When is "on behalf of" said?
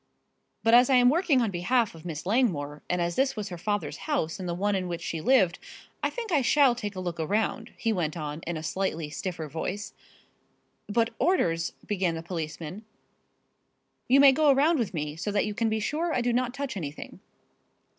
1.43-2.05